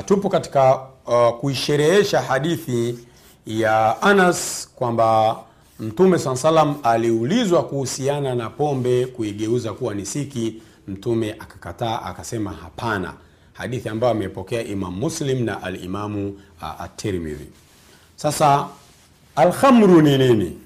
Uh, 0.00 0.06
tupo 0.06 0.28
katika 0.28 0.80
uh, 1.06 1.28
kuisherehesha 1.40 2.20
hadithi 2.20 2.98
ya 3.46 4.02
Anas 4.02 4.68
kwamba 4.76 5.36
Mtume 5.80 6.18
saa 6.18 6.36
salam 6.36 6.74
aliulizwa 6.82 7.62
kuhusiana 7.62 8.34
na 8.34 8.50
pombe 8.50 9.06
kuigeuza 9.06 9.72
kuwa 9.72 9.94
ni 9.94 10.06
siki. 10.06 10.62
Mtume 10.88 11.32
akakataa 11.32 12.02
akasema 12.02 12.52
hapana, 12.52 13.12
hadithi 13.52 13.88
ambayo 13.88 14.12
amepokea 14.12 14.64
Imam 14.64 14.94
Muslim 14.94 15.44
na 15.44 15.62
Alimamu 15.62 16.28
uh, 16.62 16.80
At-Tirmidhi. 16.82 17.46
Sasa 18.16 18.66
alkhamru 19.36 20.02
ni 20.02 20.18
nini? 20.18 20.58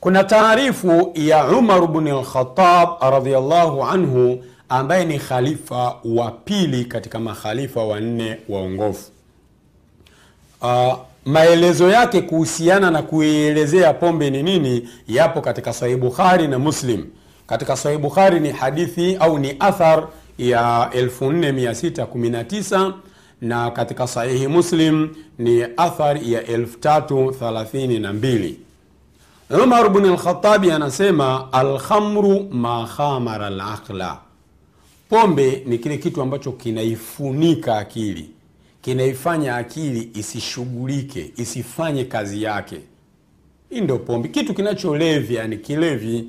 Kuna 0.00 0.24
taarifu 0.24 1.12
ya 1.14 1.46
Umar 1.48 1.80
Lkhatab 2.20 2.88
radhiallahu 3.00 3.84
anhu 3.84 4.44
ambaye 4.72 5.04
ni 5.04 5.18
khalifa 5.18 5.96
wa 6.04 6.30
pili 6.30 6.84
katika 6.84 7.20
makhalifa 7.20 7.84
wanne 7.84 8.38
waongofu. 8.48 9.10
Uh, 10.62 10.94
maelezo 11.24 11.88
yake 11.88 12.20
kuhusiana 12.22 12.90
na 12.90 13.02
kuielezea 13.02 13.94
pombe 13.94 14.30
ni 14.30 14.42
nini 14.42 14.88
yapo 15.08 15.40
katika 15.40 15.72
Sahih 15.72 15.96
Bukhari 15.96 16.48
na 16.48 16.58
Muslim. 16.58 17.06
Katika 17.46 17.76
Sahih 17.76 17.98
Bukhari 17.98 18.40
ni 18.40 18.50
hadithi 18.50 19.16
au 19.16 19.38
ni 19.38 19.56
athar 19.60 20.08
ya 20.38 20.90
4619 20.94 22.92
na 23.40 23.70
katika 23.70 24.06
Sahihi 24.06 24.48
Muslim 24.48 25.08
ni 25.38 25.62
athar 25.76 26.16
ya 26.24 26.42
3032. 26.42 28.54
Umar 29.62 29.86
Alkhatabi 29.86 30.70
anasema 30.70 31.52
alkhamru 31.52 32.48
ma 32.50 32.88
khamara 32.96 33.46
alaqla, 33.46 34.18
pombe 35.12 35.62
ni 35.66 35.78
kile 35.78 35.98
kitu 35.98 36.22
ambacho 36.22 36.52
kinaifunika 36.52 37.78
akili, 37.78 38.30
kinaifanya 38.82 39.56
akili 39.56 40.10
isishughulike, 40.14 41.32
isifanye 41.36 42.04
kazi 42.04 42.42
yake. 42.42 42.76
Hii 43.70 43.80
ndio 43.80 43.98
pombe, 43.98 44.28
kitu 44.28 44.54
kinacholevya, 44.54 45.46
ni 45.48 45.56
kilevi 45.56 46.24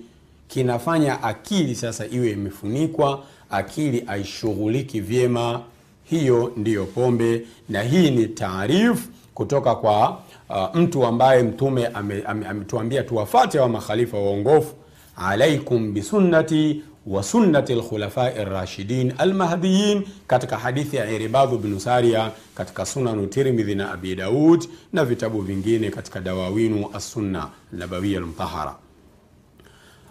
kinafanya 0.48 1.24
akili 1.24 1.76
sasa 1.76 2.06
iwe 2.08 2.32
imefunikwa, 2.32 3.24
akili 3.50 4.04
aishughuliki 4.08 5.02
vyema. 5.02 5.62
Hiyo 6.04 6.54
ndiyo 6.58 6.86
pombe, 6.86 7.42
na 7.70 7.82
hii 7.82 8.12
ni 8.12 8.28
taarifu 8.28 9.10
kutoka 9.34 9.76
kwa 9.76 10.20
uh, 10.50 10.76
mtu 10.76 11.06
ambaye 11.06 11.44
Mtume 11.44 11.88
ametuambia 11.88 12.30
ame, 12.30 12.98
ame 13.00 13.04
tuwafate 13.04 13.60
wa 13.60 13.70
makhalifa 13.70 14.18
waongofu, 14.18 14.74
alaikum 15.18 15.94
bisunnati 15.94 16.82
wa 17.08 17.24
sunnati 17.24 17.76
lkhulafai 17.76 18.46
rashidin 18.46 19.14
almahdiyin, 19.18 20.04
katika 20.28 20.58
hadithi 20.58 20.96
ya 20.96 21.12
Irbadhu 21.12 21.58
bnu 21.58 21.80
Saria 21.80 22.32
katika 22.56 22.86
Sunanu 22.86 23.28
Tirmidhi 23.28 23.76
na 23.76 23.92
Abi 23.92 24.16
Daud 24.16 24.66
na 24.94 25.06
vitabu 25.06 25.42
vingine 25.42 25.90
katika 25.90 26.22
Dawawinu 26.22 26.90
Assunna 26.94 27.48
Nabawiya 27.72 28.20
Lmtahara. 28.20 28.76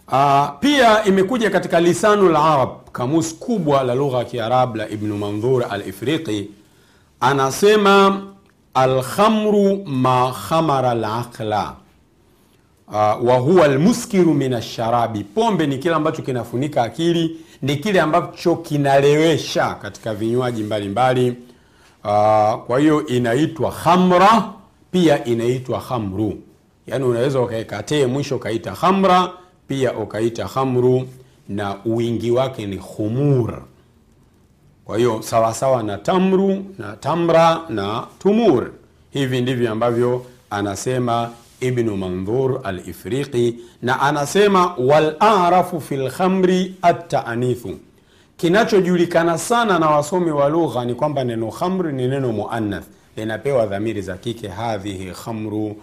Uh, 0.08 0.48
pia 0.60 1.04
imekuja 1.04 1.50
katika 1.50 1.80
Lisanu 1.80 2.28
Larab, 2.28 2.68
kamus 2.92 3.34
kubwa 3.34 3.82
la 3.82 3.94
lugha 3.94 4.18
ya 4.18 4.24
Kiarab 4.24 4.76
la 4.76 4.88
Ibnu 4.88 5.18
Mandhur 5.18 5.64
Al-Ifriqi, 5.70 6.50
anasema 7.20 8.22
alkhamru 8.74 9.84
ma 9.86 10.32
khamara 10.48 10.94
laqla 10.94 11.76
uh, 12.92 13.24
wa 13.28 13.36
huwa 13.38 13.68
min 14.34 14.52
asharabi, 14.54 15.24
pombe 15.24 15.66
ni 15.66 15.78
kile 15.78 15.94
ambacho 15.94 16.22
kinafunika 16.22 16.82
akili, 16.82 17.36
ni 17.62 17.76
kile 17.76 18.00
ambacho 18.00 18.56
kinalewesha 18.56 19.74
katika 19.74 20.14
vinywaji 20.14 20.62
mbalimbali. 20.62 21.30
Uh, 22.04 22.54
kwa 22.66 22.78
hiyo 22.80 23.06
inaitwa 23.06 23.70
khamra, 23.72 24.44
pia 24.90 25.24
inaitwa 25.24 25.80
khamru, 25.80 26.38
yaani 26.86 27.04
unaweza 27.04 27.40
ukaekatee 27.40 28.06
mwisho 28.06 28.36
ukaita 28.36 28.72
khamra 28.72 29.30
pia 29.68 29.92
ukaita 29.94 30.48
khamru 30.48 31.08
na 31.48 31.76
wingi 31.86 32.30
wake 32.30 32.66
ni 32.66 32.76
khumur. 32.76 33.62
Kwa 34.84 34.98
hiyo 34.98 35.22
sawasawa 35.22 35.82
na 35.82 35.98
tamru 35.98 36.64
na 36.78 36.96
tamra 36.96 37.60
na 37.68 38.06
tumur. 38.18 38.70
Hivi 39.10 39.40
ndivyo 39.40 39.72
ambavyo 39.72 40.26
anasema 40.50 41.30
Ibnu 41.62 41.96
Mandhur 41.96 42.60
Al-Ifriqi, 42.64 43.56
na 43.82 44.00
anasema 44.00 44.74
walarafu 44.78 45.80
fi 45.80 45.96
lkhamri 45.96 46.74
attaanithu, 46.82 47.78
kinachojulikana 48.36 49.38
sana 49.38 49.78
na 49.78 49.90
wasomi 49.90 50.30
wa 50.30 50.48
lugha 50.48 50.84
ni 50.84 50.94
kwamba 50.94 51.24
neno 51.24 51.50
khamri 51.50 51.92
ni 51.92 52.08
neno 52.08 52.32
muannath, 52.32 52.84
linapewa 53.16 53.66
dhamiri 53.66 54.02
za 54.02 54.16
kike, 54.16 54.48
hadhihi 54.48 55.10
khamru, 55.24 55.66
uh, 55.66 55.76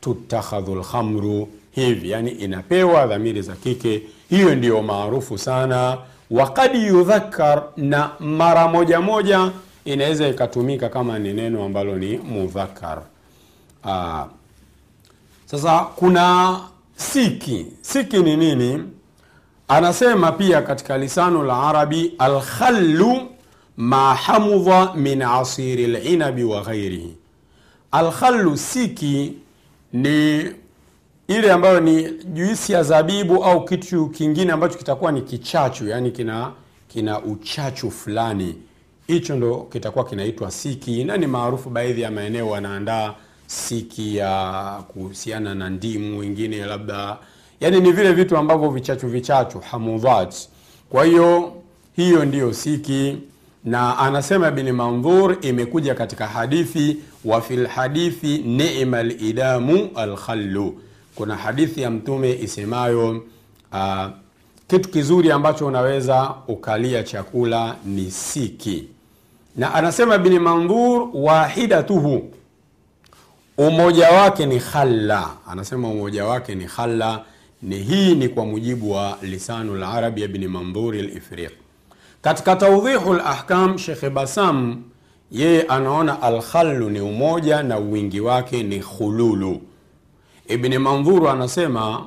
tutakhadhu 0.00 0.74
lkhamru 0.74 1.48
hivi 1.70 2.10
yani 2.10 2.30
inapewa 2.30 3.06
dhamiri 3.06 3.42
za 3.42 3.52
kike. 3.56 4.02
Hiyo 4.30 4.54
ndiyo 4.54 4.82
maarufu 4.82 5.38
sana. 5.38 5.98
Wakad 6.30 6.74
yudhakar, 6.74 7.62
na 7.76 8.10
mara 8.20 8.68
moja 8.68 9.00
moja 9.00 9.50
inaweza 9.84 10.28
ikatumika 10.28 10.88
kama 10.88 11.18
ni 11.18 11.32
neno 11.32 11.64
ambalo 11.64 11.96
ni 11.96 12.18
mudhakar. 12.18 13.02
Aa, 13.84 14.26
sasa 15.50 15.80
kuna 15.96 16.60
siki. 16.96 17.66
Siki 17.80 18.16
ni 18.22 18.36
nini? 18.36 18.82
Anasema 19.68 20.32
pia 20.32 20.62
katika 20.62 20.98
lisanu 20.98 21.42
la 21.42 21.62
Arabi, 21.62 22.14
alkhallu 22.18 23.28
ma 23.76 24.14
hamudha 24.14 24.94
min 24.94 25.22
asiri 25.22 25.86
linabi 25.86 26.44
wa 26.44 26.62
ghairihi. 26.62 27.16
Alkhallu, 27.92 28.56
siki 28.56 29.32
ni 29.92 30.50
ile 31.28 31.52
ambayo 31.52 31.80
ni 31.80 32.10
juisi 32.24 32.72
ya 32.72 32.82
zabibu 32.82 33.44
au 33.44 33.64
kitu 33.64 34.08
kingine 34.08 34.52
ambacho 34.52 34.78
kitakuwa 34.78 35.12
ni 35.12 35.22
kichachu, 35.22 35.88
yani 35.88 36.10
kina 36.10 36.52
kina 36.88 37.22
uchachu 37.22 37.90
fulani, 37.90 38.54
hicho 39.06 39.36
ndo 39.36 39.68
kitakuwa 39.72 40.04
kinaitwa 40.04 40.50
siki, 40.50 41.04
na 41.04 41.16
ni 41.16 41.26
maarufu. 41.26 41.70
Baadhi 41.70 42.00
ya 42.00 42.10
maeneo 42.10 42.48
wanaandaa 42.50 43.14
siki 43.48 44.16
ya 44.16 44.82
kuhusiana 44.88 45.54
na 45.54 45.70
ndimu, 45.70 46.18
wengine 46.18 46.66
labda, 46.66 47.16
yani 47.60 47.80
ni 47.80 47.92
vile 47.92 48.12
vitu 48.12 48.36
ambavyo 48.36 48.70
vichachu 48.70 49.08
vichachu, 49.08 49.58
hamudhat. 49.60 50.34
Kwa 50.90 51.04
hiyo 51.04 51.52
hiyo 51.96 52.24
ndiyo 52.24 52.52
siki, 52.52 53.16
na 53.64 53.98
anasema 53.98 54.48
Ibn 54.48 54.72
Mandhur, 54.72 55.36
imekuja 55.40 55.94
katika 55.94 56.26
hadithi, 56.26 56.96
wa 57.24 57.40
fil 57.40 57.68
ni'ma 58.44 59.02
lidamu 59.02 59.88
alkhallu 59.94 60.80
kuna 61.14 61.36
hadithi 61.36 61.82
ya 61.82 61.90
Mtume 61.90 62.32
isemayo 62.42 63.22
uh, 63.72 64.06
kitu 64.68 64.88
kizuri 64.88 65.30
ambacho 65.32 65.66
unaweza 65.66 66.34
ukalia 66.48 67.02
chakula 67.02 67.76
ni 67.84 68.10
siki, 68.10 68.84
na 69.56 69.74
anasema 69.74 70.14
Ibn 70.14 70.38
Mandhur, 70.38 71.08
wahidatuhu, 71.14 72.30
umoja 73.58 74.10
wake 74.10 74.46
ni 74.46 74.58
khalla. 74.60 75.30
Anasema 75.48 75.88
umoja 75.88 76.24
wake 76.24 76.54
ni 76.54 76.64
khalla, 76.64 77.24
ni 77.62 77.76
hii 77.78 78.14
ni 78.14 78.28
kwa 78.28 78.46
mujibu 78.46 78.92
wa 78.92 79.18
lisanu 79.22 79.74
larabi 79.74 80.22
Ibn 80.22 80.46
Mandhuri 80.48 81.00
al-Ifriq. 81.00 81.50
Katika 82.22 82.56
Tawdhihu 82.56 83.14
lahkam, 83.14 83.78
Shekhe 83.78 84.10
Basam 84.10 84.82
yeye 85.30 85.62
anaona 85.62 86.22
alkhallu 86.22 86.90
ni 86.90 87.00
umoja 87.00 87.62
na 87.62 87.76
wingi 87.76 88.20
wake 88.20 88.62
ni 88.62 88.80
khululu. 88.80 89.60
Ibni 90.48 90.78
Mandhuru 90.78 91.28
anasema 91.28 92.06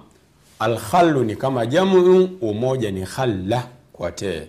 alkhallu 0.59 1.23
ni 1.23 1.35
kama 1.35 1.65
jamu, 1.65 2.29
umoja 2.41 2.91
ni 2.91 3.05
khalla 3.05 3.63
kwa 3.93 4.11
te. 4.11 4.47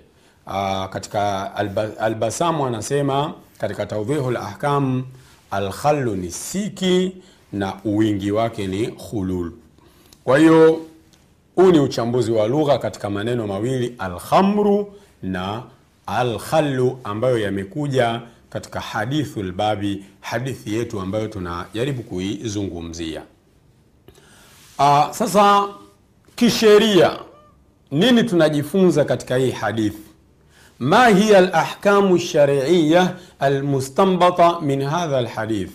Katika 0.91 1.51
Albasamu 1.99 2.67
anasema 2.67 3.33
katika 3.59 3.87
Tawdhihu 3.87 4.31
lahkam 4.31 5.05
alkhallu 5.53 6.17
ni 6.17 6.31
siki 6.31 7.13
na 7.53 7.75
uwingi 7.85 8.31
wake 8.33 8.67
ni 8.67 8.87
khulul. 8.89 9.53
Kwa 10.25 10.39
hiyo 10.39 10.81
huu 11.55 11.73
ni 11.73 11.79
uchambuzi 11.81 12.33
wa 12.33 12.47
lugha 12.49 12.79
katika 12.79 13.11
maneno 13.11 13.47
mawili 13.47 13.95
alhamru 13.99 14.93
na 15.23 15.63
alkhallu 16.07 16.99
ambayo 17.05 17.39
yamekuja 17.39 18.21
katika 18.51 18.81
hadithu 18.81 19.43
lbabi, 19.43 20.05
hadithi 20.21 20.75
yetu 20.75 21.01
ambayo 21.01 21.29
tunajaribu 21.29 22.03
kuizungumzia. 22.03 23.23
Uh, 24.79 25.11
sasa 25.11 25.69
kisheria 26.37 27.19
nini 27.91 28.25
tunajifunza 28.25 29.05
katika 29.05 29.37
hii 29.37 29.51
hadithi? 29.51 30.12
Ma 30.79 31.07
hiya 31.09 31.39
alahkamu 31.39 32.17
lshariiya 32.17 33.15
almustanbata 33.41 34.61
min 34.61 34.83
hadha 34.83 35.19
alhadith, 35.19 35.71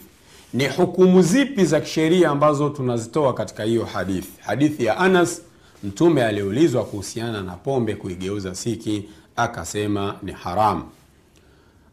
ni 0.54 0.68
hukumu 0.68 1.22
zipi 1.22 1.66
za 1.66 1.80
kisheria 1.82 2.30
ambazo 2.30 2.70
tunazitoa 2.70 3.34
katika 3.34 3.64
hiyo 3.64 3.86
hadithi? 3.86 4.30
Hadithi 4.42 4.86
ya 4.86 4.98
Anas, 4.98 5.42
Mtume 5.84 6.24
aliulizwa 6.26 6.84
kuhusiana 6.86 7.42
na 7.42 7.52
pombe 7.52 7.96
kuigeuza 7.96 8.56
siki, 8.56 9.10
akasema 9.36 10.16
ni 10.24 10.32
haramu. 10.32 10.84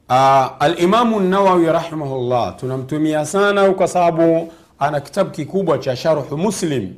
Uh, 0.08 0.16
Alimamu 0.60 1.20
Nawawi 1.20 1.66
rahimahullah 1.66 2.56
tunamtumia 2.56 3.26
sana 3.26 3.70
kwa 3.70 3.88
sababu 3.88 4.52
ana 4.78 5.00
kitabu 5.00 5.30
kikubwa 5.30 5.78
cha 5.78 5.96
Sharhu 5.96 6.36
Muslim. 6.38 6.94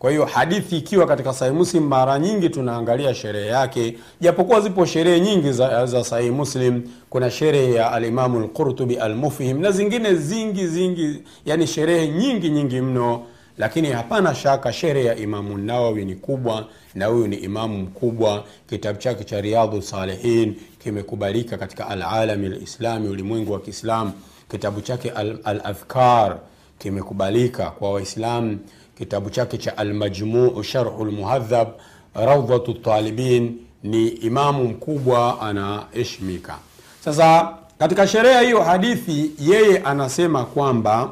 Kwa 0.00 0.10
hiyo 0.10 0.24
hadithi 0.24 0.76
ikiwa 0.76 1.06
katika 1.06 1.32
Sahihi 1.32 1.56
Muslim, 1.56 1.86
mara 1.86 2.18
nyingi 2.18 2.48
tunaangalia 2.50 3.14
sherehe 3.14 3.46
yake, 3.46 3.96
japokuwa 4.20 4.60
zipo 4.60 4.86
sherehe 4.86 5.20
nyingi 5.20 5.52
za, 5.52 5.86
za 5.86 6.04
Sahihi 6.04 6.30
Muslim. 6.30 6.82
Kuna 7.10 7.30
sherehe 7.30 7.74
ya 7.74 7.92
Alimamu 7.92 8.40
Lqurtubi 8.40 8.96
Almufhim 8.96 9.60
na 9.60 9.70
zingine 9.70 10.14
zingi 10.14 10.66
zingi, 10.66 11.22
yani 11.46 11.66
sherehe 11.66 12.08
nyingi 12.08 12.50
nyingi 12.50 12.80
mno, 12.80 13.22
lakini 13.58 13.88
hapana 13.90 14.34
shaka 14.34 14.72
sherehe 14.72 15.06
ya 15.06 15.16
Imamu 15.16 15.58
Nawawi 15.58 16.04
ni 16.04 16.14
kubwa, 16.14 16.66
na 16.94 17.06
huyu 17.06 17.26
ni 17.26 17.36
imamu 17.36 17.78
mkubwa. 17.78 18.44
Kitabu 18.68 18.98
chake 18.98 19.24
cha 19.24 19.40
Riyadhu 19.40 19.82
Salihin 19.82 20.54
kimekubalika 20.78 21.58
katika 21.58 21.88
alalami 21.88 22.48
lislami, 22.48 23.08
ulimwengu 23.08 23.52
wa 23.52 23.60
Kiislamu. 23.60 24.12
Kitabu 24.50 24.80
chake 24.80 25.10
Al-Adhkar 25.44 26.38
kimekubalika 26.78 27.70
kwa 27.70 27.92
Waislamu. 27.92 28.58
Kitabu 29.00 29.30
chake 29.30 29.58
cha 29.58 29.76
Almajmuu 29.78 30.62
Sharhu 30.62 31.04
Lmuhadhab, 31.04 31.68
Raudhatu 32.14 32.74
Talibin, 32.74 33.56
ni 33.82 34.08
imamu 34.08 34.64
mkubwa 34.64 35.40
anaheshimika. 35.40 36.58
Sasa 37.04 37.54
katika 37.78 38.06
sherehe 38.06 38.44
hiyo 38.44 38.60
hadithi, 38.62 39.30
yeye 39.38 39.78
anasema 39.78 40.44
kwamba 40.44 41.10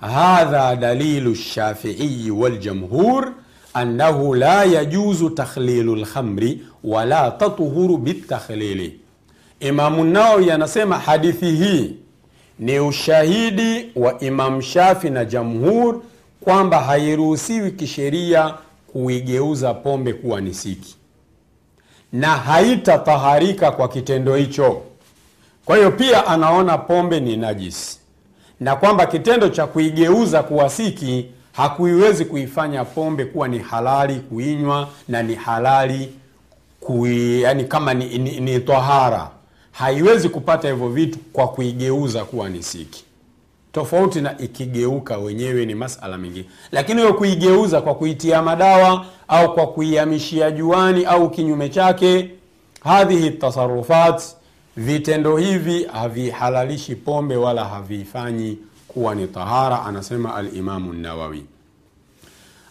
hadha 0.00 0.76
dalilu 0.76 1.34
Shafiiyi 1.34 2.30
waljamhur 2.30 3.32
annahu 3.74 4.34
la 4.34 4.64
yajuzu 4.64 5.30
takhlilu 5.30 5.96
lkhamri 5.96 6.60
wala 6.84 7.30
tatuhuru 7.30 7.96
bitakhlili. 7.96 9.00
Imamu 9.60 10.04
Nawawi 10.04 10.50
anasema 10.50 10.98
hadithi 10.98 11.50
hii 11.50 11.96
ni 12.58 12.80
ushahidi 12.80 13.90
wa 13.96 14.20
Imam 14.20 14.62
Shafi 14.62 15.10
na 15.10 15.24
jamhur 15.24 16.00
kwamba 16.40 16.80
hairuhusiwi 16.80 17.70
kisheria 17.70 18.54
kuigeuza 18.92 19.74
pombe 19.74 20.12
kuwa 20.12 20.40
ni 20.40 20.54
siki 20.54 20.96
na 22.12 22.28
haitataharika 22.28 23.70
kwa 23.70 23.88
kitendo 23.88 24.36
hicho. 24.36 24.82
Kwa 25.64 25.76
hiyo 25.76 25.90
pia 25.90 26.26
anaona 26.26 26.78
pombe 26.78 27.20
ni 27.20 27.36
najisi 27.36 27.98
na 28.60 28.76
kwamba 28.76 29.06
kitendo 29.06 29.48
cha 29.48 29.66
kuigeuza 29.66 30.42
kuwa 30.42 30.70
siki 30.70 31.26
hakuiwezi 31.52 32.24
kuifanya 32.24 32.84
pombe 32.84 33.24
kuwa 33.24 33.48
ni 33.48 33.58
halali 33.58 34.14
kuinywa 34.14 34.88
na 35.08 35.22
ni 35.22 35.34
halali 35.34 36.12
kui, 36.80 37.42
yani 37.42 37.64
kama 37.64 37.94
ni, 37.94 38.18
ni, 38.18 38.40
ni 38.40 38.60
tahara. 38.60 39.30
Haiwezi 39.72 40.28
kupata 40.28 40.68
hivyo 40.70 40.88
vitu 40.88 41.18
kwa 41.18 41.48
kuigeuza 41.48 42.24
kuwa 42.24 42.48
ni 42.48 42.62
siki, 42.62 43.04
tofauti 43.72 44.20
na 44.20 44.38
ikigeuka 44.38 45.18
wenyewe 45.18 45.66
ni 45.66 45.74
masala 45.74 46.18
mengine. 46.18 46.44
Lakini 46.72 47.00
hiyo 47.00 47.14
kuigeuza 47.14 47.80
kwa 47.80 47.94
kuitia 47.94 48.42
madawa 48.42 49.06
au 49.28 49.54
kwa 49.54 49.66
kuihamishia 49.66 50.50
juani 50.50 51.04
au 51.04 51.30
kinyume 51.30 51.68
chake, 51.68 52.30
hadhihi 52.84 53.30
tasarufat, 53.30 54.22
vitendo 54.76 55.36
hivi 55.36 55.84
havihalalishi 55.92 56.94
pombe 56.96 57.36
wala 57.36 57.64
havifanyi 57.64 58.58
kuwa 58.88 59.14
ni 59.14 59.26
tahara. 59.26 59.82
Anasema 59.84 60.34
Alimamu 60.34 60.92
Nawawi, 60.92 61.44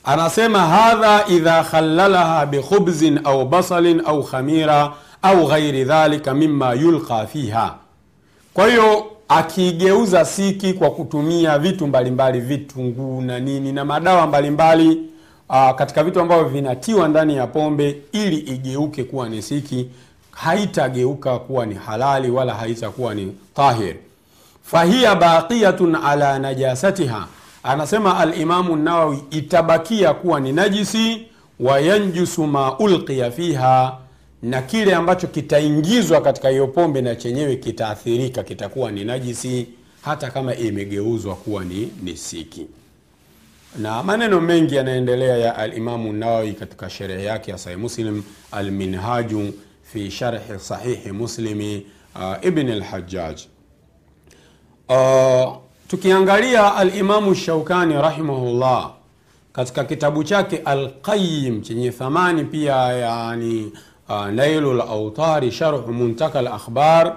anasema 0.04 0.60
hadha 0.60 1.26
idha 1.28 1.64
khallalaha 1.64 2.46
bikhubzin 2.46 3.20
au 3.24 3.46
basalin 3.46 4.02
au 4.06 4.24
khamira 4.24 4.94
au 5.22 5.48
ghairi 5.48 5.84
dhalika 5.84 6.34
mima 6.34 6.74
yulqa 6.74 7.28
fiha. 7.28 7.76
Kwa 8.54 8.68
hiyo 8.68 9.09
akiigeuza 9.30 10.26
siki 10.26 10.74
kwa 10.74 10.92
kutumia 10.92 11.60
vitu 11.60 11.88
mbalimbali, 11.88 12.40
vitunguu 12.40 13.22
na 13.22 13.40
nini 13.40 13.72
na 13.72 13.86
madawa 13.86 14.28
mbalimbali 14.28 14.86
mbali, 15.50 15.76
katika 15.76 16.04
vitu 16.04 16.20
ambavyo 16.22 16.46
vinatiwa 16.46 17.08
ndani 17.08 17.36
ya 17.36 17.48
pombe 17.48 17.98
ili 18.12 18.38
igeuke 18.38 19.04
kuwa 19.04 19.30
ni 19.30 19.42
siki, 19.42 19.90
haitageuka 20.32 21.40
kuwa 21.40 21.66
ni 21.66 21.76
halali 21.76 22.30
wala 22.32 22.54
haitakuwa 22.54 23.16
ni 23.16 23.36
tahir. 23.56 23.96
Fahiya 24.64 25.16
baqiyatun 25.16 25.96
ala 25.96 26.40
najasatiha, 26.40 27.28
anasema 27.64 28.18
Alimamu 28.18 28.76
Nawawi, 28.76 29.24
itabakia 29.32 30.14
kuwa 30.14 30.40
ni 30.40 30.52
najisi. 30.52 31.26
Wayanjusu 31.60 32.48
ma 32.48 32.78
ulqiya 32.80 33.32
fiha, 33.32 33.98
na 34.42 34.62
kile 34.62 34.96
ambacho 34.96 35.28
kitaingizwa 35.28 36.22
katika 36.22 36.50
hiyo 36.50 36.68
pombe 36.68 37.02
na 37.02 37.16
chenyewe 37.16 37.56
kitaathirika, 37.56 38.44
kitakuwa 38.44 38.92
ni 38.92 39.06
najisi 39.06 39.68
hata 40.02 40.32
kama 40.32 40.56
imegeuzwa 40.56 41.36
kuwa 41.36 41.66
ni 41.66 42.18
siki 42.18 42.68
Na 43.78 44.04
maneno 44.04 44.42
mengi 44.42 44.76
yanaendelea 44.76 45.38
ya 45.38 45.56
Alimamu 45.56 46.14
Nawawi 46.14 46.54
katika 46.54 46.90
sherehe 46.90 47.24
yake 47.24 47.52
ya 47.52 47.58
Sahih 47.58 47.80
Muslim, 47.80 48.24
Alminhaju 48.52 49.54
fi 49.84 50.12
sharhi 50.12 50.60
sahihi 50.60 51.12
Muslimi 51.12 51.86
uh, 52.16 52.46
Ibn 52.46 52.70
Alhajjaj. 52.70 53.40
Uh, 54.90 55.56
tukiangalia 55.88 56.76
Alimamu 56.76 57.36
Shaukani 57.36 57.94
rahimahullah 57.94 58.92
katika 59.54 59.84
kitabu 59.84 60.24
chake 60.24 60.58
Alqayim 60.58 61.62
chenye 61.62 61.92
thamani 61.92 62.44
pia, 62.44 62.76
yani 62.76 63.72
Nailu 64.10 64.74
Lautari 64.74 65.52
sharhu 65.52 65.94
Muntaka 65.94 66.42
Lakhbar, 66.42 67.16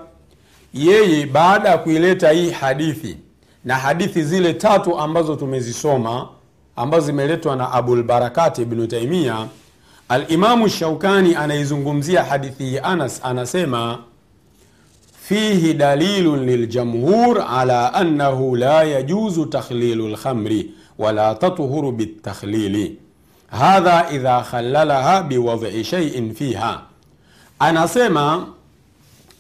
yeye 0.75 1.27
baada 1.27 1.69
ya 1.69 1.79
kuileta 1.79 2.31
hii 2.31 2.51
hadithi 2.51 3.17
na 3.65 3.75
hadithi 3.77 4.23
zile 4.23 4.53
tatu 4.55 4.99
ambazo 4.99 5.37
tumezisoma 5.37 6.29
ambazo 6.77 7.07
zimeletwa 7.07 7.57
na 7.57 7.73
Abulbarakati 7.73 8.63
Ibnu 8.63 8.87
Taimia, 8.87 9.47
Alimamu 10.09 10.69
Shaukani 10.69 11.35
anaizungumzia 11.35 12.25
hadithi 12.25 12.65
hii. 12.65 12.79
Anas, 12.83 13.21
anasema 13.25 13.99
fihi 15.23 15.75
dalilun 15.75 16.45
liljamhur 16.47 17.45
ala 17.51 17.95
annahu 17.95 18.57
la 18.57 18.83
yajuzu 18.83 19.47
takhlilu 19.47 20.09
lkhamri 20.09 20.71
wala 20.99 21.35
tatuhuru 21.35 21.93
bitakhlili 21.93 22.99
hadha 23.59 24.11
idha 24.11 24.41
khalalaha 24.51 25.23
biwadhi 25.23 25.85
shaiin 25.85 26.35
fiha. 26.35 26.83
Anasema 27.59 28.47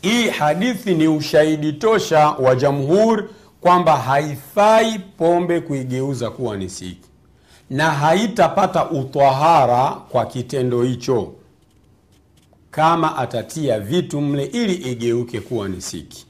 hii 0.02 0.28
hadithi 0.28 0.94
ni 0.94 1.08
ushahidi 1.08 1.72
tosha 1.72 2.28
wa 2.30 2.54
jamhur 2.54 3.24
kwamba 3.60 3.96
haifai 3.96 4.98
pombe 4.98 5.60
kuigeuza 5.60 6.30
kuwa 6.30 6.56
ni 6.56 6.68
siki 6.70 7.08
na 7.70 7.90
haitapata 7.90 8.90
utwahara 8.90 9.90
kwa 10.08 10.26
kitendo 10.26 10.82
hicho 10.82 11.32
kama 12.70 13.16
atatia 13.16 13.80
vitu 13.80 14.20
mle 14.20 14.44
ili 14.44 14.74
igeuke 14.74 15.40
kuwa 15.40 15.68
ni 15.68 15.80
siki. 15.80 16.26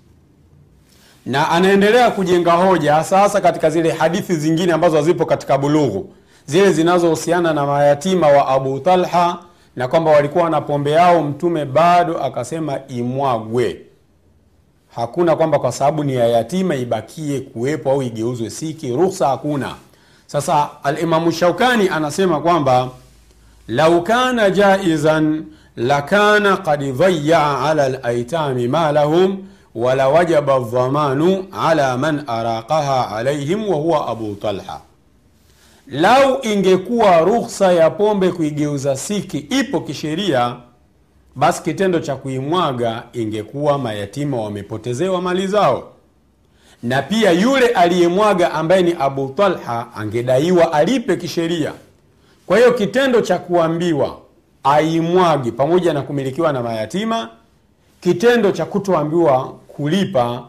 Na 1.26 1.50
anaendelea 1.50 2.10
kujenga 2.10 2.52
hoja 2.52 3.04
sasa 3.04 3.40
katika 3.40 3.70
zile 3.70 3.90
hadithi 3.92 4.36
zingine 4.36 4.72
ambazo 4.72 4.96
hazipo 4.96 5.26
katika 5.26 5.58
Bulughu, 5.58 6.14
zile 6.46 6.72
zinazohusiana 6.72 7.52
na 7.54 7.66
mayatima 7.66 8.26
wa 8.28 8.48
Abu 8.48 8.80
Talha 8.80 9.38
na 9.76 9.88
kwamba 9.88 10.10
walikuwa 10.10 10.50
na 10.50 10.60
pombe 10.60 10.90
yao, 10.90 11.22
Mtume 11.22 11.64
bado 11.64 12.18
akasema 12.24 12.78
imwagwe. 12.88 13.80
Hakuna 14.94 15.36
kwamba 15.36 15.58
kwa 15.58 15.72
sababu 15.72 16.04
ni 16.04 16.14
ya 16.14 16.28
yatima 16.28 16.74
ibakie 16.74 17.40
kuwepo 17.40 17.90
au 17.90 18.02
igeuzwe 18.02 18.50
siki, 18.50 18.90
ruhusa 18.92 19.28
hakuna. 19.28 19.74
Sasa 20.26 20.68
Alimamu 20.84 21.32
Shaukani 21.32 21.88
anasema 21.88 22.40
kwamba 22.40 22.88
lau 23.68 24.02
kana 24.02 24.50
jaizan 24.50 25.44
lakana 25.76 26.56
kad 26.56 26.92
dhayaa 26.92 27.60
ala 27.70 27.88
laitami 27.88 28.68
malahum 28.68 29.38
wala 29.74 30.08
wajaba 30.08 30.58
dhamanu 30.58 31.44
ala 31.62 31.98
man 31.98 32.22
araqaha 32.26 33.16
alaihim 33.16 33.68
wa 33.68 33.76
huwa 33.76 34.08
Abu 34.08 34.34
Talha. 34.34 34.80
Lau 35.86 36.38
ingekuwa 36.42 37.18
rukhsa 37.20 37.72
ya 37.72 37.90
pombe 37.90 38.32
kuigeuza 38.32 38.96
siki 38.96 39.38
ipo 39.38 39.80
kisheria, 39.80 40.56
basi 41.36 41.62
kitendo 41.62 42.00
cha 42.00 42.16
kuimwaga 42.16 43.02
ingekuwa 43.12 43.78
mayatima 43.78 44.36
wamepotezewa 44.42 45.22
mali 45.22 45.46
zao, 45.46 45.88
na 46.82 47.02
pia 47.02 47.30
yule 47.30 47.66
aliyemwaga 47.68 48.52
ambaye 48.52 48.82
ni 48.82 48.94
Abu 48.98 49.28
Talha 49.28 49.86
angedaiwa 49.94 50.72
alipe 50.72 51.16
kisheria. 51.16 51.72
Kwa 52.46 52.58
hiyo 52.58 52.72
kitendo 52.72 53.20
cha 53.20 53.38
kuambiwa 53.38 54.18
aimwagi 54.64 55.52
pamoja 55.52 55.92
na 55.94 56.02
kumilikiwa 56.02 56.52
na 56.52 56.62
mayatima, 56.62 57.28
kitendo 58.00 58.50
cha 58.52 58.64
kutoambiwa 58.64 59.48
kulipa, 59.68 60.42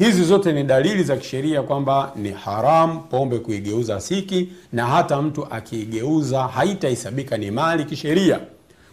hizi 0.00 0.24
zote 0.24 0.52
ni 0.52 0.62
dalili 0.64 1.02
za 1.02 1.16
kisheria 1.16 1.62
kwamba 1.62 2.12
ni 2.16 2.30
haramu 2.32 3.00
pombe 3.00 3.38
kuigeuza 3.38 4.00
siki, 4.00 4.48
na 4.72 4.86
hata 4.86 5.22
mtu 5.22 5.46
akiigeuza 5.50 6.42
haitahesabika 6.42 7.36
ni 7.36 7.50
mali 7.50 7.84
kisheria, 7.84 8.40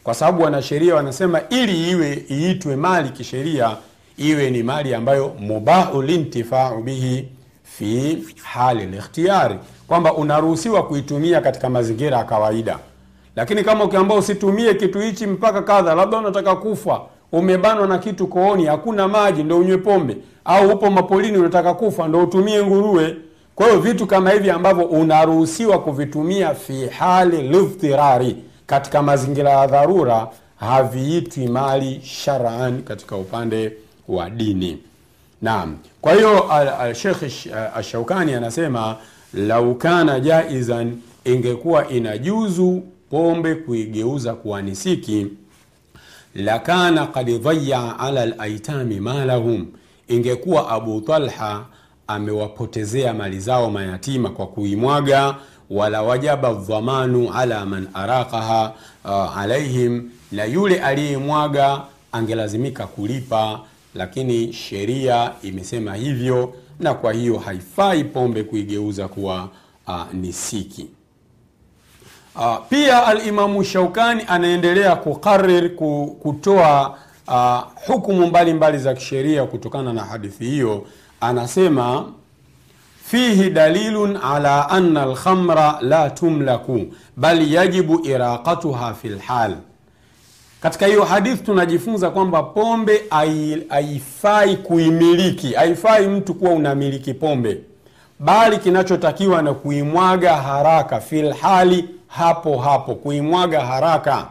kwa 0.04 0.14
sababu 0.14 0.44
wanasheria 0.44 0.96
wanasema 0.96 1.42
ili 1.50 1.90
iwe 1.92 2.26
iitwe 2.32 2.76
mali 2.76 3.10
kisheria 3.10 3.78
iwe 4.18 4.50
ni 4.50 4.64
mali 4.64 4.94
ambayo 4.96 5.34
mubahu 5.40 6.02
lintifau 6.02 6.84
bihi 6.84 7.28
fi 7.64 8.18
hali 8.44 8.86
likhtiyari, 8.86 9.56
kwamba 9.88 10.14
unaruhusiwa 10.14 10.84
kuitumia 10.88 11.42
katika 11.42 11.70
mazingira 11.70 12.18
ya 12.18 12.24
kawaida. 12.24 12.80
Lakini 13.36 13.64
kama 13.64 13.84
ukiambao 13.84 14.18
usitumie 14.18 14.74
kitu 14.74 15.00
hichi 15.00 15.28
mpaka 15.28 15.62
kadha, 15.62 15.96
labda 15.96 16.18
unataka 16.18 16.56
kufa, 16.56 17.02
umebanwa 17.32 17.88
na 17.88 17.98
kitu 17.98 18.28
kooni, 18.28 18.66
hakuna 18.66 19.08
maji, 19.08 19.44
ndo 19.44 19.58
unywe 19.60 19.78
pombe, 19.78 20.18
au 20.46 20.70
upo 20.70 20.92
mapolini 20.92 21.38
unataka 21.38 21.74
kufa, 21.74 22.08
ndo 22.08 22.24
utumie 22.24 22.64
nguruwe. 22.66 23.16
Kwa 23.56 23.68
hiyo 23.68 23.80
vitu 23.80 24.08
kama 24.08 24.30
hivi 24.32 24.50
ambavyo 24.50 24.86
unaruhusiwa 24.86 25.80
kuvitumia 25.82 26.56
fi 26.56 26.86
hali 26.88 27.42
lidhtirari, 27.42 28.36
katika 28.66 29.04
mazingira 29.04 29.50
ya 29.52 29.68
dharura, 29.68 30.28
haviitwi 30.60 31.48
mali 31.48 32.02
shar'an 32.04 32.82
katika 32.84 33.16
upande 33.16 33.74
wa 34.08 34.30
dini. 34.30 34.78
Naam, 35.42 35.78
kwa 36.02 36.14
hiyo 36.14 36.46
Sheikh 36.94 37.48
Ashaukani 37.76 38.34
anasema 38.34 38.96
lau 39.34 39.76
kana 39.76 40.20
jaizan, 40.20 40.98
ingekuwa 41.26 41.88
inajuzu 41.90 42.82
pombe 43.10 43.56
kuigeuza 43.56 44.34
kuwa 44.34 44.62
nisiki, 44.62 45.28
lakana 46.36 47.08
kad 47.08 47.30
dhaya 47.42 48.00
ala 48.00 48.26
laitami 48.26 49.00
malahum, 49.00 49.66
ingekuwa 50.08 50.70
Abu 50.70 51.02
Talha 51.02 51.66
amewapotezea 52.08 53.14
mali 53.14 53.40
zao 53.40 53.72
mayatima 53.72 54.30
kwa 54.30 54.48
kuimwaga. 54.48 55.36
Wala 55.70 56.02
wajaba 56.02 56.54
dhamanu 56.54 57.34
ala 57.34 57.66
man 57.66 57.88
araqaha 57.94 58.74
uh, 59.06 59.38
alaihim, 59.38 60.10
na 60.32 60.46
yule 60.46 60.80
aliyemwaga 60.82 61.82
angelazimika 62.12 62.88
kulipa 62.88 63.60
lakini 63.96 64.54
sheria 64.54 65.32
imesema 65.44 65.96
hivyo, 65.96 66.54
na 66.80 66.94
kwa 66.94 67.14
hiyo 67.14 67.38
haifai 67.38 68.04
pombe 68.04 68.44
kuigeuza 68.44 69.08
kuwa 69.08 69.50
uh, 69.88 70.14
nisiki. 70.14 70.88
Uh, 72.38 72.58
pia 72.70 73.06
Alimamu 73.08 73.64
Shaukani 73.64 74.24
anaendelea 74.28 74.96
kukarir 74.96 75.76
kutoa 76.22 76.98
uh, 77.28 77.60
hukumu 77.88 78.18
mbalimbali 78.18 78.54
mbali 78.54 78.78
za 78.78 78.94
kisheria 78.94 79.46
kutokana 79.46 79.94
na 79.94 80.04
hadithi 80.04 80.46
hiyo. 80.46 80.86
Anasema 81.22 82.06
fihi 83.06 83.50
dalilun 83.50 84.18
ala 84.24 84.70
anna 84.70 85.02
alkhamra 85.04 85.78
la 85.82 86.10
tumlaku 86.10 86.86
bal 87.16 87.52
yajibu 87.54 88.06
iraqatuha 88.06 88.94
fi 88.94 89.10
lhal 89.10 89.56
katika 90.62 90.86
hiyo 90.86 91.04
hadithi 91.04 91.44
tunajifunza 91.44 92.10
kwamba 92.10 92.44
pombe 92.44 93.04
haifai 93.70 94.56
kuimiliki, 94.58 95.54
haifai 95.54 96.08
mtu 96.08 96.34
kuwa 96.34 96.52
unamiliki 96.52 97.14
pombe, 97.14 97.58
bali 98.20 98.58
kinachotakiwa 98.58 99.42
na 99.42 99.54
kuimwaga 99.54 100.36
haraka, 100.36 101.00
filhali, 101.00 101.90
hapo 102.08 102.58
hapo, 102.58 102.96
kuimwaga 102.96 103.62
haraka. 103.66 104.28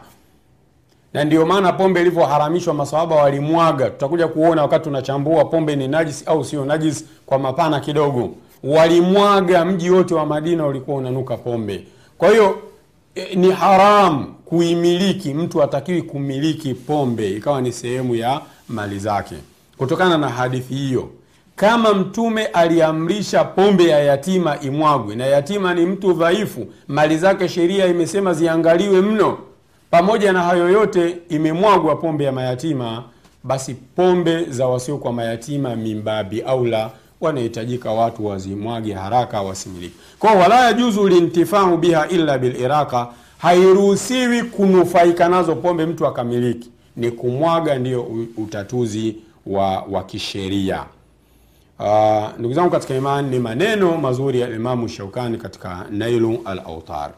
Na 1.13 1.23
ndio 1.23 1.45
maana 1.45 1.71
pombe 1.73 2.01
ilivyoharamishwa, 2.01 2.73
masahaba 2.73 3.15
walimwaga. 3.15 3.89
Tutakuja 3.89 4.27
kuona 4.27 4.61
wakati 4.61 4.83
tunachambua 4.83 5.45
pombe 5.45 5.75
ni 5.75 5.87
najisi 5.87 6.25
au 6.25 6.45
sio 6.45 6.65
najisi 6.65 7.05
kwa 7.25 7.39
mapana 7.39 7.79
kidogo. 7.79 8.29
Walimwaga, 8.63 9.65
mji 9.65 9.89
wote 9.89 10.13
wa 10.13 10.25
Madina 10.25 10.65
ulikuwa 10.67 10.97
unanuka 10.97 11.37
pombe. 11.37 11.87
Kwa 12.17 12.29
hiyo 12.29 12.57
ni 13.35 13.51
haramu 13.51 14.25
kuimiliki. 14.45 15.33
Mtu 15.33 15.59
hatakiwi 15.59 16.01
kumiliki 16.01 16.73
pombe 16.73 17.29
ikawa 17.31 17.61
ni 17.61 17.71
sehemu 17.73 18.15
ya 18.15 18.41
mali 18.69 18.99
zake, 18.99 19.35
kutokana 19.77 20.17
na 20.17 20.29
hadithi 20.29 20.73
hiyo. 20.75 21.09
Kama 21.57 21.93
Mtume 21.93 22.45
aliamrisha 22.45 23.43
pombe 23.43 23.83
ya 23.87 23.99
yatima 24.03 24.59
imwagwe, 24.61 25.15
na 25.15 25.25
yatima 25.25 25.73
ni 25.73 25.85
mtu 25.85 26.13
dhaifu, 26.13 26.67
mali 26.87 27.17
zake 27.17 27.49
sheria 27.49 27.87
imesema 27.87 28.33
ziangaliwe 28.33 29.01
mno, 29.01 29.37
pamoja 29.91 30.33
na 30.33 30.41
hayo 30.43 30.69
yote 30.69 31.17
imemwagwa 31.29 31.95
pombe 31.95 32.23
ya 32.23 32.31
mayatima, 32.31 33.03
basi 33.43 33.73
pombe 33.95 34.43
za 34.43 34.67
wasiokwa 34.67 35.13
mayatima 35.13 35.75
mimbabi 35.75 36.41
aula 36.41 36.91
wanahitajika 37.21 37.91
watu 37.91 38.25
wazimwage 38.25 38.93
haraka, 38.93 39.41
wasimiliki. 39.41 39.95
kwao. 40.19 40.37
wala 40.39 40.65
yajuzu 40.65 41.07
lintifau 41.07 41.77
biha 41.77 42.07
illa 42.07 42.37
biliraqa, 42.37 43.07
hairuhusiwi 43.37 44.43
kunufaika 44.43 45.29
nazo 45.29 45.55
pombe 45.55 45.85
mtu 45.85 46.07
akamiliki, 46.07 46.69
ni 46.95 47.11
kumwaga 47.11 47.75
ndiyo 47.79 48.07
utatuzi 48.37 49.15
wa, 49.45 49.81
wa 49.91 50.03
kisheria. 50.03 50.83
Uh, 51.79 52.27
ndugu 52.39 52.53
zangu 52.53 52.69
katika 52.69 52.95
imani, 52.95 53.29
ni 53.29 53.39
maneno 53.39 53.97
mazuri 53.97 54.41
ya 54.41 54.49
Imamu 54.49 54.87
Shaukani 54.89 55.37
katika 55.37 55.85
Nailu 55.91 56.41
al 56.45 56.59
Autar. 56.59 57.11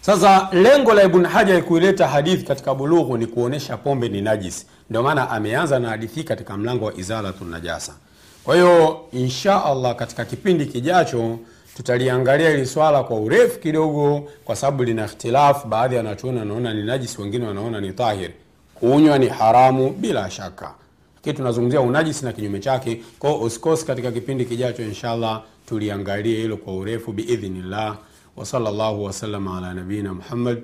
Sasa 0.00 0.48
lengo 0.52 0.94
la 0.94 1.02
Ibn 1.02 1.24
Hajar 1.26 1.62
kuileta 1.62 2.08
hadithi 2.08 2.44
katika 2.44 2.74
Bulughu 2.74 3.16
ni 3.16 3.26
kuonesha 3.26 3.76
pombe 3.76 4.08
ni 4.08 4.20
najisi, 4.22 4.66
ndio 4.90 5.02
maana 5.02 5.30
ameanza 5.30 5.78
na 5.78 5.88
hadithi 5.88 6.24
katika 6.24 6.56
mlango 6.56 6.84
wa 6.84 6.94
izalatu. 6.94 7.46
Kwa 8.44 8.54
hiyo 8.54 9.00
insha 9.12 9.64
Allah 9.64 9.96
katika 9.96 10.24
kipindi 10.24 10.66
kijacho 10.66 11.38
tutaliangalia 11.76 12.50
hili 12.50 12.66
swala 12.66 13.02
kwa 13.02 13.20
urefu 13.20 13.58
kidogo, 13.60 14.28
kwa 14.44 14.56
sababu 14.56 14.84
lina 14.84 15.04
ikhtilafu. 15.04 15.68
Baadhi 15.68 15.94
ya 15.94 16.02
wanachuoni 16.02 16.38
wanaona 16.38 16.74
ni 16.74 16.82
najisi, 16.82 17.20
wengine 17.22 17.46
wanaona 17.46 17.80
ni 17.80 17.92
tahir. 17.92 18.30
Kunywa 18.74 19.18
ni 19.18 19.28
haramu 19.28 19.90
bila 19.90 20.30
shaka, 20.30 20.70
lakini 21.28 21.36
tunazungumzia 21.38 21.80
unajisi 21.80 22.24
na 22.24 22.32
kinyume 22.32 22.60
chake. 22.60 23.02
Kwa 23.18 23.38
usikosi 23.38 23.86
katika 23.86 24.12
kipindi 24.12 24.44
kijacho, 24.44 24.82
inshallah 24.82 25.42
tuliangalie 25.66 26.36
hilo 26.36 26.56
kwa 26.56 26.74
urefu 26.76 27.12
biidhnillah. 27.12 27.98
Wa 28.36 28.46
sallallahu 28.46 29.04
wasalama 29.04 29.58
ala 29.58 29.74
nabiyina 29.74 30.14
Muhammad, 30.14 30.62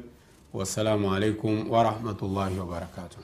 wassalamu 0.55 1.15
alaikum 1.15 1.71
warahmatullahi 1.71 2.59
wabarakatuh. 2.59 3.19